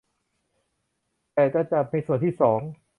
[1.33, 2.59] แต่จะจัดในส่วนที่สอง